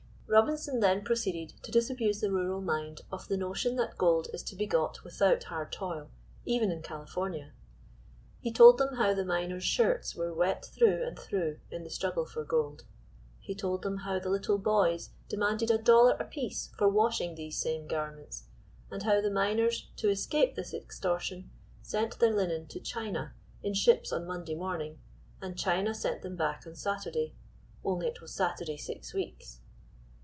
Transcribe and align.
Robinson 0.33 0.79
then 0.79 1.03
proceeded 1.03 1.61
to 1.61 1.73
disabuse 1.73 2.21
the 2.21 2.31
rural 2.31 2.61
mind 2.61 3.01
of 3.11 3.27
the 3.27 3.35
notion 3.35 3.75
that 3.75 3.97
gold 3.97 4.29
is 4.33 4.41
to 4.43 4.55
be 4.55 4.65
got 4.65 5.03
without 5.03 5.43
hard 5.43 5.73
toil, 5.73 6.09
even 6.45 6.71
in 6.71 6.81
California. 6.81 7.51
He 8.39 8.49
told 8.49 8.77
them 8.77 8.95
how 8.95 9.13
the 9.13 9.25
miners' 9.25 9.65
shirts 9.65 10.15
were 10.15 10.33
wet 10.33 10.63
through 10.63 11.05
and 11.05 11.19
through 11.19 11.59
in 11.69 11.83
the 11.83 11.89
struggle 11.89 12.25
for 12.25 12.45
gold; 12.45 12.85
he 13.41 13.53
told 13.53 13.81
them 13.81 13.97
how 13.97 14.19
the 14.19 14.29
little 14.29 14.57
boys 14.57 15.09
demanded 15.27 15.69
a 15.69 15.77
dollar 15.77 16.15
apiece 16.17 16.69
for 16.77 16.87
washing 16.87 17.35
these 17.35 17.57
same 17.59 17.85
garments; 17.85 18.45
and 18.89 19.03
how 19.03 19.19
the 19.19 19.29
miners 19.29 19.89
to 19.97 20.09
escape 20.09 20.55
this 20.55 20.73
extortion 20.73 21.51
sent 21.81 22.17
their 22.19 22.33
linen 22.33 22.67
to 22.67 22.79
China 22.79 23.33
in 23.61 23.73
ships 23.73 24.13
on 24.13 24.25
Monday 24.25 24.55
morning, 24.55 24.97
and 25.41 25.59
China 25.59 25.93
sent 25.93 26.21
them 26.21 26.37
back 26.37 26.63
on 26.65 26.73
Saturday, 26.73 27.33
only 27.83 28.07
it 28.07 28.21
was 28.21 28.33
Saturday 28.33 28.77
six 28.77 29.13
weeks. 29.13 29.57